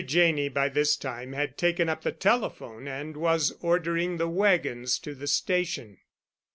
[0.03, 5.13] Janney by this time had taken up the telephone and was ordering the wagons to
[5.13, 5.99] the station.